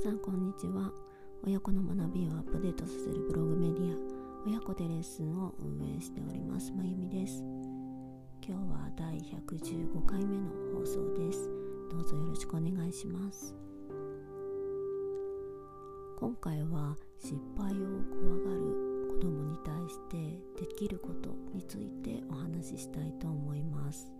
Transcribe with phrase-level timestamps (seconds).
[0.00, 0.92] さんこんにちは。
[1.44, 3.96] 親子の学びをアップデートさせるブログメディア
[4.46, 6.70] 親子でレッスンを運営しております。
[6.70, 7.42] まゆみです。
[8.46, 11.50] 今日は第115回目の放送です。
[11.90, 13.56] どうぞよろしくお願いします。
[16.16, 24.17] 今回は失敗を怖がる子供に対してできることについてお話ししたいと思います。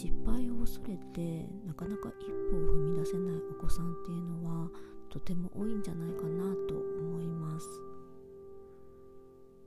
[0.00, 4.70] 失敗を恐れてなかなか一歩を踏み出せないお子さんっていうのは
[5.10, 7.66] とても多いんじゃないかなと思います。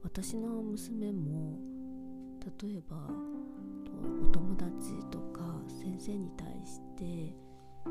[0.02, 1.60] 私の娘も
[2.64, 2.98] 例えば
[4.24, 7.36] お友達とか先生に対して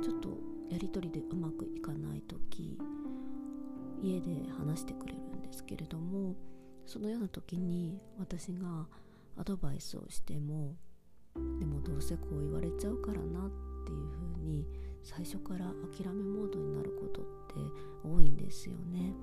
[0.02, 0.30] ちょっと
[0.68, 2.76] やり取りでうまくいかない時
[4.02, 6.34] 家で話してくれるんですけれども
[6.86, 8.88] そのような時に私が
[9.38, 10.74] アドバイスをしても
[11.34, 13.50] でもどうせこう言われちゃうからなっ
[13.84, 14.66] ていう風に
[15.02, 17.54] 最初から諦めモードになることって
[18.04, 19.14] 多いんですよね。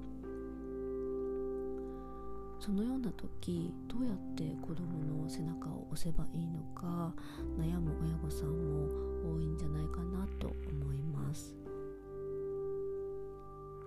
[2.60, 7.14] そのような時どうやって子供の背中を押せばいいのか
[7.58, 11.56] 悩む親御さんも多いんじゃないかなと思います。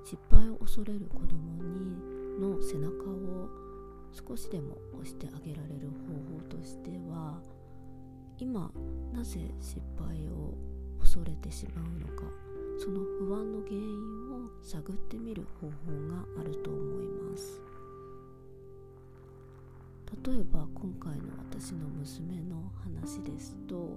[0.04, 3.48] 失敗を恐れる子供にの背中を
[4.12, 7.40] 少しでも押してあげられる方法としては
[8.38, 8.70] 今
[9.12, 10.54] なぜ失敗を
[11.00, 12.24] 恐れてしまうのか
[12.78, 15.72] その不安の原因を探ってみる方法
[16.08, 17.60] があると思います。
[20.26, 23.96] 例えば今回の私の娘の話ですと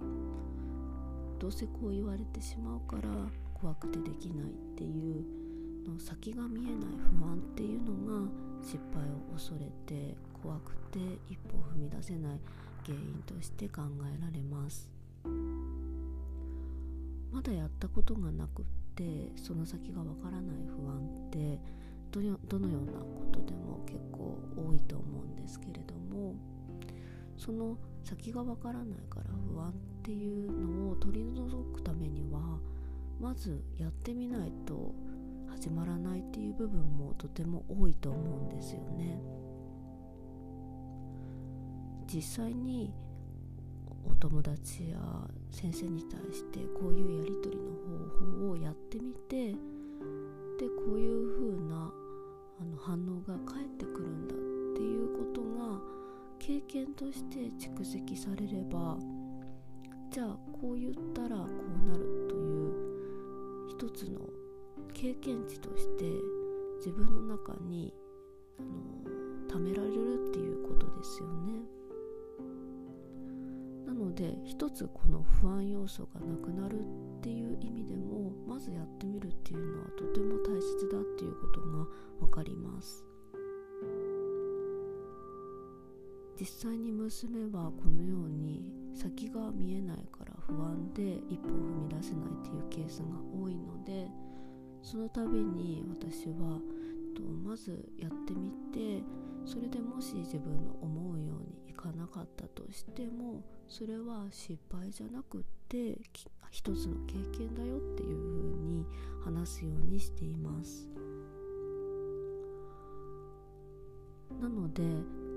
[1.39, 3.09] どうせこう言われてしまうから
[3.53, 5.23] 怖くてできないっていう
[5.89, 6.75] の先が見えない
[7.19, 8.29] 不安っていうのが
[8.63, 12.39] 失敗を恐れて怖くて一歩踏み出せない。
[12.85, 14.89] 原因として考えられます
[17.31, 21.59] まだやったことがなくってその先がわからない不安って
[22.11, 22.21] ど
[22.59, 26.35] のようなことでも結構多いと思うんですけれども
[27.37, 32.59] その先がわからないから不安っていうのを取り除くためには
[33.19, 34.93] まずやってみないと
[35.49, 39.19] 始まらないっていう部分もとても多いと思うんですよね。
[42.07, 42.93] 実際に
[44.07, 44.97] お友達や
[45.51, 47.71] 先生に対してこういうやり取りの
[48.09, 51.91] 方法をやってみてでこういう風な
[52.61, 54.37] あの反応が返ってくるんだっ
[54.75, 55.79] ていうことが
[56.39, 58.97] 経験として蓄積されれば
[60.11, 62.73] じゃあこう言ったらこうなるという
[63.69, 64.19] 一つの
[64.93, 66.05] 経験値として
[66.77, 67.93] 自分の中に
[68.59, 71.74] あの貯められるっていうことですよね。
[73.85, 76.83] なので一つこの不安要素がなくなるっ
[77.21, 81.85] ていう意味でもまずやってみるっていうのはとても大切だっていうことが
[82.19, 83.03] 分かります。
[86.39, 93.05] 実際に娘はこのように先が見えないから不安で一歩踏み出せないっていうケースが
[93.41, 94.07] 多いので
[94.81, 96.59] その度に私は
[97.15, 99.03] とまずやってみて
[99.45, 105.97] それでもし自分の思うようにいかなかったとしてもそれは失敗じゃなくって
[106.51, 108.85] 一つの経験だよっていうふうに
[109.23, 110.87] 話すようにしています。
[114.41, 114.83] なので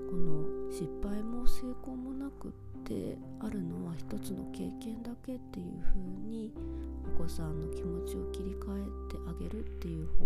[0.09, 2.51] この失敗も成功もなくっ
[2.83, 6.51] てあるのは一つの経験だけっていうふうに
[7.15, 10.25] お子さんの気持ちを切り替えてあげるっていう方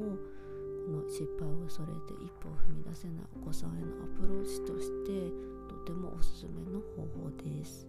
[0.00, 0.16] も
[0.88, 5.30] の失敗を恐れて一歩を踏み出せないお子さんへのアプローチとして
[5.68, 7.86] とてもおすすめの方法です。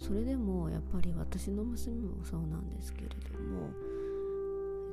[0.00, 3.68] それでもやっぱり私の娘もそうなんですけれども、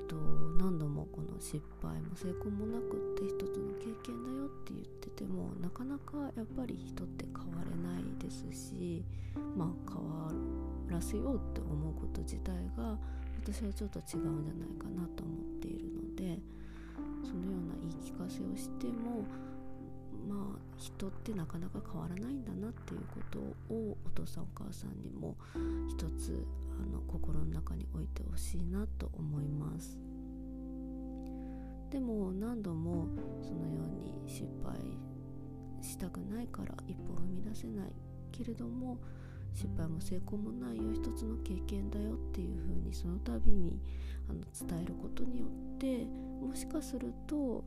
[0.01, 0.15] えっと、
[0.59, 9.03] 何度もこの失敗も成功もなくって一つの経験だよって言っててもなかなかやっぱり人って変われないですし
[9.55, 10.31] まあ変わ
[10.89, 12.97] らせようって思うこと自体が
[13.43, 16.39] 私はちょっと違うんじゃないかなと思っているので
[17.23, 19.23] そのような言い聞かせをしても
[20.27, 25.35] まあ人ってなかなか変わらないんだなっていうことをお父さんお母さんにも
[25.89, 26.45] 一つ
[26.79, 29.97] あの心の中に置いてほしいなと思います。
[31.89, 33.07] でも何度も
[33.41, 34.75] そのように失敗
[35.81, 37.93] したくないから一歩踏み出せない
[38.31, 38.97] けれども
[39.57, 43.79] 失敗も成功もないよ一つの経験だよっていう風にその度に
[44.29, 46.05] あの伝えることによって
[46.45, 47.65] もしかするとこ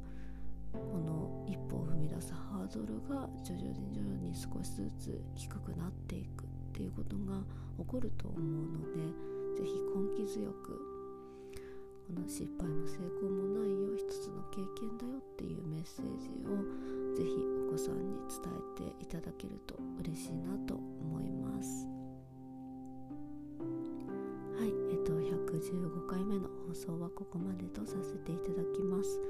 [1.04, 7.42] の一歩を踏み出すハードルが徐々に徐々に少しずつ低くなっていくっていうことが
[7.80, 9.10] 起こると思うので
[9.58, 9.74] 是非
[10.14, 10.78] 根気強く
[12.06, 13.59] この失敗も成功もない
[25.60, 29.20] 155回目の放送はここまでとさせていただきます。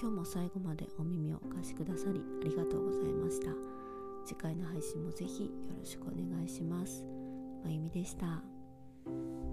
[0.00, 3.50] 今日も最後までお耳をお貸しくださりありがとうございました。
[4.24, 7.04] 次回の配信もぜひよろしくお願いします。
[7.64, 9.51] まゆみでした。